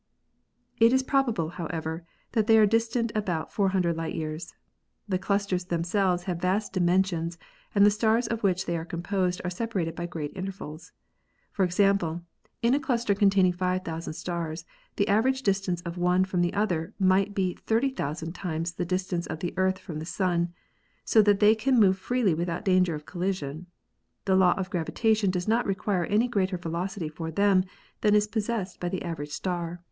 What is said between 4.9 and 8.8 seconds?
The clusters themselves have vast dimensions and the stars of which they